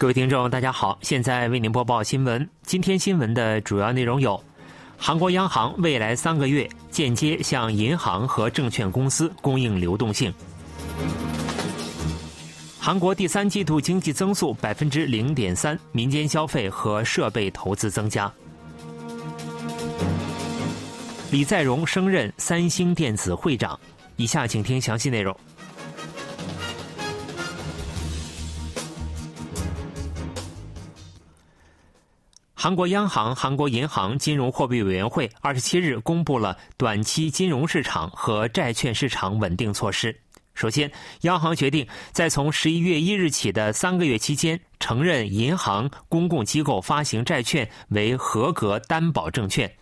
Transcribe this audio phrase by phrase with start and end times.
[0.00, 2.48] 各位听众，大家好，现在为您播报新闻。
[2.62, 4.42] 今天新闻的主要内容有：
[4.96, 10.32] 韩国央行未来三个月间接向银行和证券公司供应流动性；
[12.78, 18.26] 韩国第三季度经济增速百分之零点三，民间消费和设备投资增加；
[21.30, 23.78] 李在镕升任三星电子会长。
[24.16, 25.36] 以下请听详细内容。
[32.62, 40.14] 韩国央行、韩国银行金融货币委员会二十七日公布了短期金融市场和债券市场稳定措施。
[40.52, 40.92] 首先，
[41.22, 49.74] 央行决定在从十一月一日起的三个月期间，承认银行、公共机构发行债券为合格担保证券。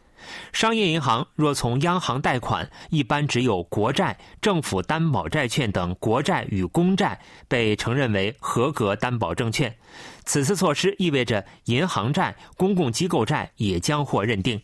[0.52, 9.76] 商业银行若从央行贷款，一般只有国债、政府担保债券等国债与公债被承认为合格担保证券。
[10.24, 14.60] 此次措施意味着银行债、公共机构债也将获认定。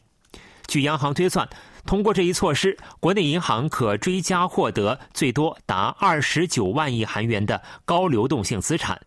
[0.67, 1.49] 据央行推算，
[1.85, 9.01] 通过这一措施，国内银行可追加获得最多达二十九万亿韩元的高流动性资产。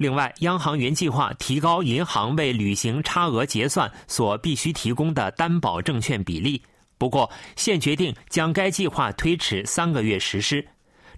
[0.00, 6.62] 另外，央行原计划提高银行为履行差额结算所必须提供的担保证券比例，
[6.96, 10.66] 不过现决定将该计划推迟三个月实施。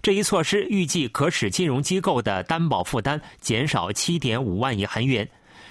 [0.01, 5.25] 这一措施预计可使金融机构的担保负担减少七点五万亿韩元。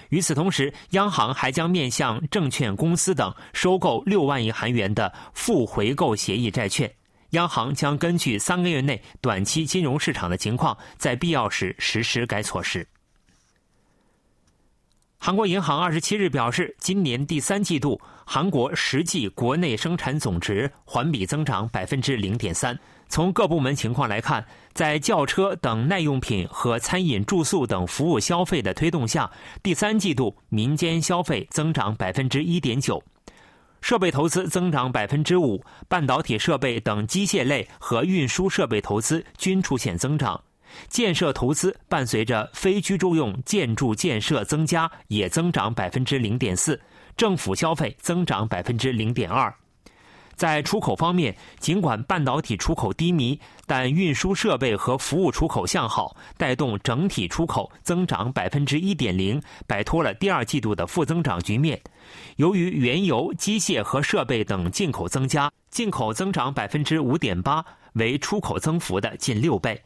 [0.08, 6.90] 与此同时，央行还将面向证券公司等收购六万亿韩元的负回购协议债券。
[7.32, 12.88] 央行将根据三个月内短期金融市场的情况，在必要时实施该措施。
[15.24, 22.76] 韩国银行二十七日表示，今年第三季度韩国实际国内生产总值环比增长百分之零点三。
[23.08, 29.30] 从各部门情况来看，在轿车等耐用品和餐饮、住宿等服务消费的推动下，
[29.62, 33.00] 第三季度民间消费增长百分之一点九，
[33.80, 40.42] 设备投资增长百分之五，半导体设备等机械类和运输设备投资均出现增长。
[40.88, 46.74] 建设投资伴随着非居住用建筑建设增加，也增长百分之零点四；
[47.16, 49.52] 政府消费增长百分之零点二。
[50.34, 61.80] 在出口方面，尽管半导体出口低迷，但运输设备和服务出口向好，带动整体出口增长百分之一点零，摆脱了第二季度的负增长局面。
[62.36, 69.80] 由于原油、机械和设备等进口增加，进口增长百分之五点八，为出口增幅的近六倍。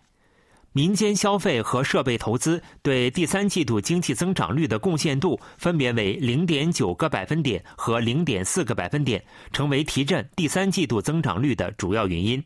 [0.77, 12.45] 民间消费和设备投资对第三季度经济增长率的贡献度分别为零点九个百分点和零点四个百分点，成为提振第三季度增长率的主要原因。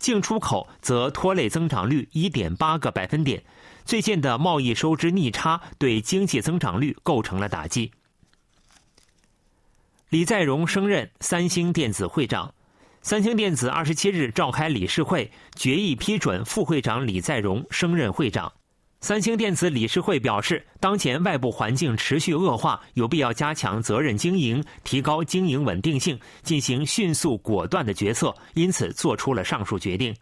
[0.00, 3.40] 净出口则拖累增长率一点八个百分点。
[3.84, 7.92] 最近的贸易收支逆差对经济增长率构成了打击。
[10.08, 12.52] 李在镕升任三星电子会长。
[13.00, 18.52] 三星电子二十七日召开理事会，决议批准副会长李在镕升任会长。
[19.00, 30.14] 三星电子理事会表示，当前外部环境持续恶化，有必要加强责任经营，提高经营稳定性，进行迅速果断的决策，因此做出了上述决定。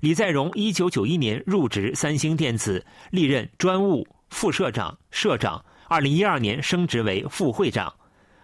[0.00, 7.92] 李在镕一九九一年入职三星电子，历任专务副社长、社长，二零一二年升职为副会长。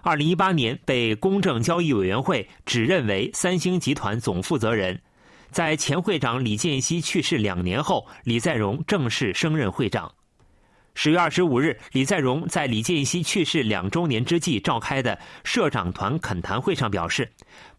[0.02, 5.00] 二零一八年被公正交易委员会指认为三星集团总负责人，
[5.50, 10.10] 在前会长李健熙去世两年后，李在镕正式升任会长。
[10.94, 17.30] 十月二十五日，李在镕在李健熙去世两周年之际召开的社长团恳谈会上表示：“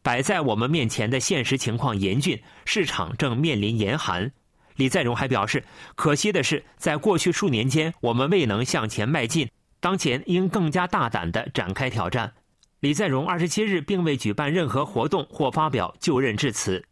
[0.01, 4.31] 摆在我们面前的现实情况严峻，市场正面临严寒。”
[4.77, 5.63] 李在镕还表示
[5.95, 9.49] ：“可惜的是，在过去数年间，我们未能向前迈进。”
[9.81, 12.31] 当前应更加大胆地展开挑战。
[12.79, 16.83] 李在镕二十七日并未举办任何活动或发表就任致辞。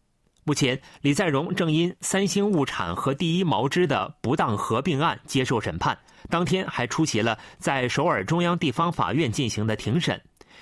[0.44, 5.98] 目前，李在镕正因三星物产和第一毛织的不当合并案接受审判，
[6.30, 10.20] 当天还出席了在首尔中央地方法院进行的庭审。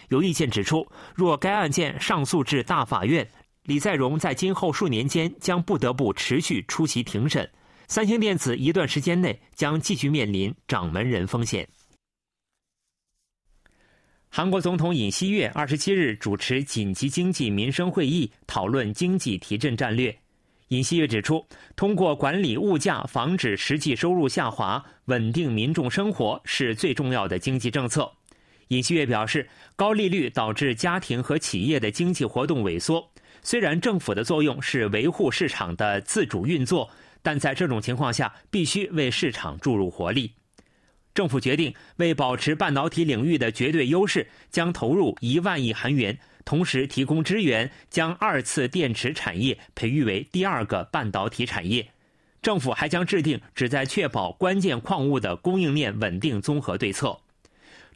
[0.10, 0.86] 有意见指出，
[1.16, 3.26] 若该案件上诉至大法院，
[3.64, 7.50] 李在镕在今后数年间将不得不持续出席庭审，
[7.88, 11.68] 三星电子一段时间内将继续面临掌门人风险。
[14.30, 20.16] 韩国总统尹锡悦二十七日主持紧急经济民生会议，讨论经济提振战略。
[20.68, 21.44] 尹锡悦指出，
[21.76, 28.12] 通过管理物价，防止实际收入下滑，稳定民众生活是最重要的经济政策。
[28.68, 33.10] 尹锡悦表示，高利率导致家庭和企业的经济活动萎缩。
[33.42, 36.88] 虽然政府的作用是维护市场的自主运作，
[37.22, 40.34] 但在这种情况下，必须为市场注入活力。
[41.18, 46.16] 政府决定为保持半导体领域的绝对优势，将投入一万亿韩元，
[46.46, 51.88] 同时提供支援，将二次电池产业培育为第二个半导体产业。
[52.40, 57.20] 政府还将制定旨在确保关键矿物的供应链稳定综合对策。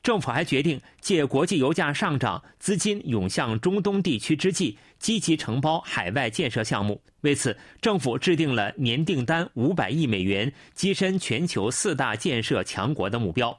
[0.03, 6.99] 政府还决定借国际油价上涨、资金涌向中东地区之际，积极承包海外建设项目。
[7.21, 13.55] 为此，政府制定了年订单五百亿美元、跻身全球四大建设强国的目标。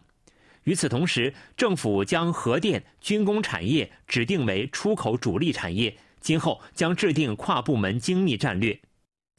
[0.64, 8.76] 与此同时，政府将核电、军工产业指定为出口主力产业，今后将制定跨部门精密战略。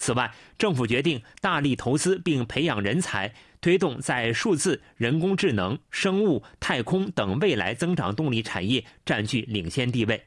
[0.04, 3.34] 此外，政府决定大力投资并培养人才。
[3.62, 10.22] 推动在数字、人工智能、生物、太空等未来增长动力产业占据领先地位。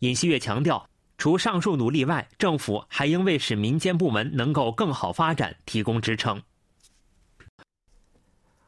[0.00, 0.84] 尹锡悦强调，
[1.16, 6.42] 除上述努力外，政府还应为使民间部门能够更好发展提供支撑。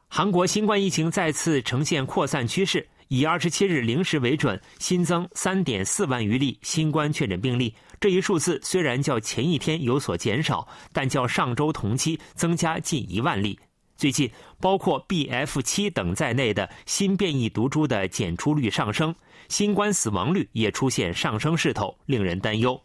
[0.06, 7.74] 韩国新冠疫情再次呈现扩散趋势，以二十七日零时为准，新增三点四万余例新冠确诊病例。
[8.00, 13.58] 这一数字虽然较前一天有所减少，但较上周同期增加近一万例。
[13.96, 19.14] 最近，包括 BF 七等在内的新变异毒株的检出率上升，
[19.48, 22.78] 新冠死亡率也出现上升势头，令人担忧。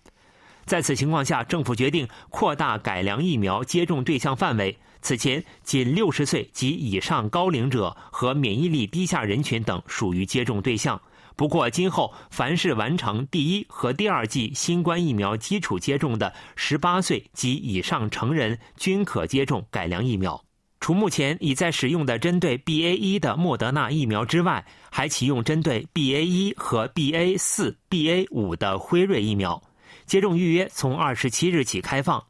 [0.66, 4.78] 在此情况下，政府决定扩大改良疫苗接种对象范围。
[5.02, 11.02] 此前，仅六十岁及以上高龄者和免疫力低下人群等属于接种对象。
[11.36, 20.44] 不过，今后凡是完成第一和第二剂新冠疫苗基础接种的十八岁及以上成人，均可接种改良疫苗。
[20.80, 29.62] 除目前已在使用的针对 BA 一的莫德纳疫苗之外，还启用针对 BA 一和 BA 四、BA 五的辉瑞疫苗。
[30.08, 32.24] 接种预约从二十七日起开放。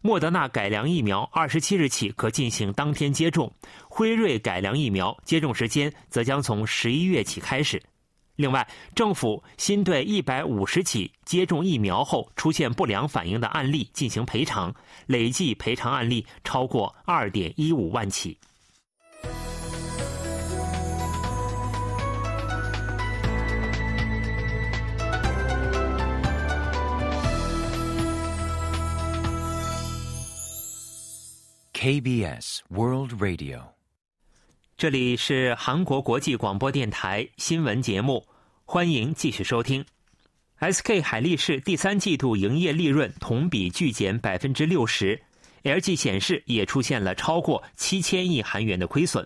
[0.00, 3.54] 莫德纳改良疫苗二十七日起可进行当天接种，
[3.88, 7.80] 辉瑞改良疫苗接种时间则将从十一月起开始。
[8.36, 14.74] 另外，政府新对一百五十起接种疫苗后出现不良反应的案例进行赔偿，
[15.06, 18.38] 累计赔偿案例超过二点一五万起。
[31.74, 33.72] KBS World Radio，
[34.82, 38.26] 这里是韩国国际广播电台新闻节目。
[38.64, 39.84] 欢迎继续收听。
[40.58, 45.22] SK 海力士第三季度营业利润同比巨减百分之六十
[45.62, 49.24] ，LG 显示也出现了超过七千亿韩元的亏损。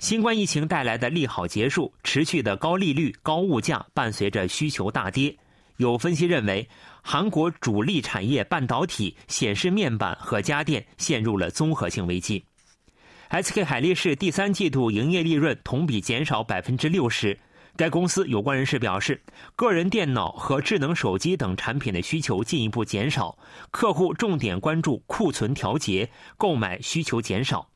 [0.00, 5.32] 新冠疫情带来的利好结束，持续的高利率、高物价伴随着需求大跌。
[5.76, 6.68] 有分析认为，
[7.00, 12.44] 韩国主力产业半导体、显示面板和家电陷入了综合性危机。
[13.30, 17.36] SK 海力士第三季度营业利润同比减少百分之六十。
[17.76, 19.20] 该公司有关人士表示，
[19.56, 23.36] 个人电脑和智能手机等产品的需求进一步减少，
[23.70, 27.68] 客户重点关注库存调节，购买需求减少。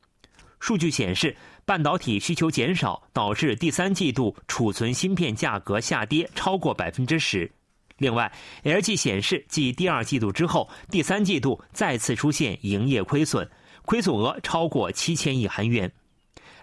[0.59, 7.51] 数据显示，半导体需求减少导致第三季度储存芯片价格下跌超过百分之十。
[7.97, 8.31] 另外
[8.63, 13.47] ，LG 显示继第二季度之后，第三季度再次出现营业亏损，
[13.85, 15.91] 亏损额超过七千亿韩元。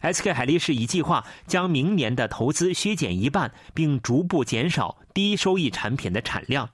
[0.00, 6.70] SK 海力士已计划将明年的投资削减一半，并逐步减少低收益产品的产量。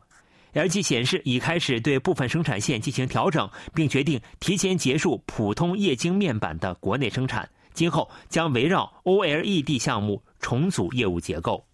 [0.52, 11.66] LG 显示已开始对部分生产线进行调整，并决定提前结束普通液晶面板的国内生产，今后将围绕 OLED 项目重组业务结构。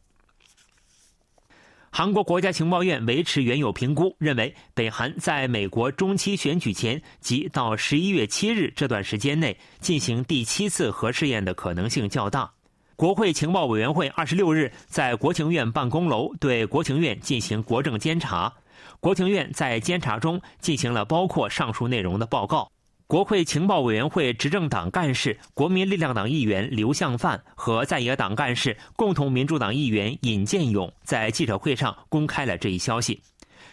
[1.93, 12.49] 韩国国家情报院维持原有评估，认为北韩在美国中期选举前及到十一月七日这段时间内进行第七次核试验的可能性较大。
[12.95, 18.53] 国会情报委员会二十六日在国情院办公楼对国情院进行国政监察，
[19.01, 22.71] 国情院在监察中进行了包括上述内容的报告。
[23.11, 33.21] 国会情报委员会执政党干事、国民力量党议员刘向范和在野党干事、共同民主党议员尹建勇在记者会上公开了这一消息。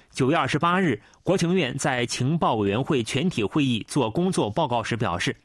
[0.10, 5.38] 九月二十八日，国情院在情报委员会全体会议做工作报告时表示，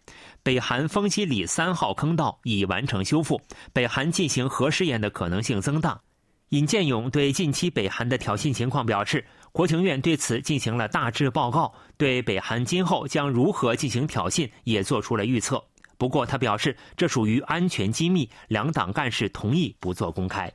[0.42, 3.38] 北韩丰西里三号坑道已完成修复，
[3.74, 6.00] 北韩进行核试验的可能性增大。
[6.48, 9.22] 尹建勇对近期北韩的挑衅情况表示。
[9.52, 15.62] 国情院对此进行了大致报告，对北韩今后将如何进行挑衅也做出了预测。
[15.98, 20.50] 不过，他表示这属于安全机密，两党干事同意不做公开。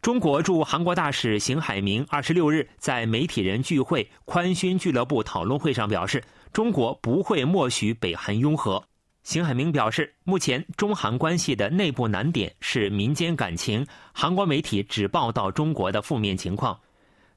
[0.00, 8.82] 中国驻韩国大使邢海明二十六日在媒体人聚会“宽勋俱乐部”讨论会上表示，中国不会默许北韩拥核。
[9.30, 16.76] 邢海明表示，目前中韩关系的内部难点是民间感情，韩国媒体只报道中国的负面情况。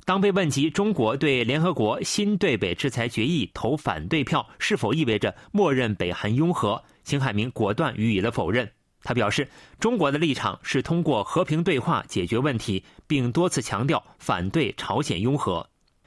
[0.03, 8.67] 当被问及中国对联合国新对北制裁决议投反对票是否意味着默认北韩拥核，邢海明果断予以了否认。
[9.03, 9.47] 他表示，
[9.79, 15.63] 中国的立场是通过和平对话解决问题，并多次强调反对朝鲜拥核。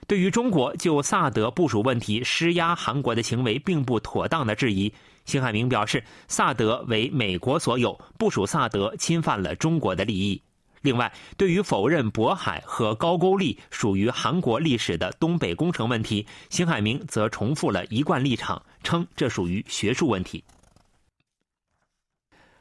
[0.08, 4.92] 对于中国就萨德部署问题施压韩国的行为并不妥当的质疑，
[5.26, 10.40] 邢海明表示，萨德为美国所有，部署萨德侵犯了中国的利益。
[10.82, 20.44] 另外，对于否认渤海和高句丽属于韩国历史的东北工程问题，邢海明则重复了一贯立场，称这属于学术问题。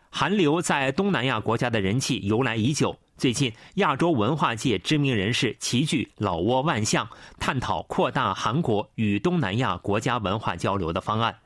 [0.10, 2.98] 韩流在东南亚国家的人气由来已久。
[3.18, 7.08] 最近，亚洲文化界知名人士齐聚老挝万象，
[7.40, 11.38] 探讨扩大韩国与东南亚国家文化交流的方案。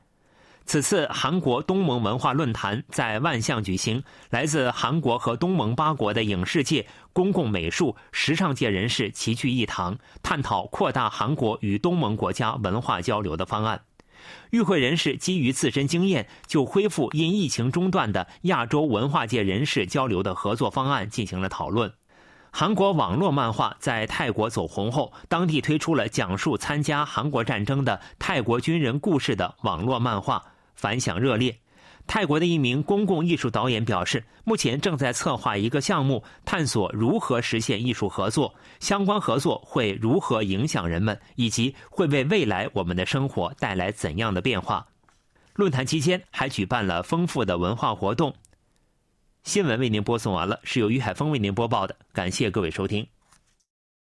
[0.70, 13.82] 此次韩国东盟文化论坛在万象举行，来自韩国和东盟八国的影视界、公共美术、时尚界人士齐聚一堂，探讨扩大韩国与东盟国家文化交流的方案。
[14.52, 21.92] 与会人士基于自身经验，就恢复因疫情中断的亚洲文化界人士交流的合作方案进行了讨论。
[22.52, 30.44] 韩国网络漫画在泰国走红后，当地推出了讲述参加韩国战争的泰国军人故事的网络漫画，
[30.80, 31.54] 反响热烈。
[32.08, 44.88] 泰国的一名公共艺术导演表示，目前正在策划一个项目，探索如何实现艺术合作，相关合作会如何影响人们，以及会为未来我们的生活带来怎样的变化。
[45.54, 48.34] 论坛期间还举办了丰富的文化活动。
[49.44, 53.06] 新闻为您播送完了，是由于海峰为您播报的，感谢各位收听。